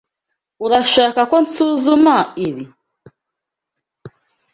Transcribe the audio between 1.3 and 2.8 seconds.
nsuzuma ibi?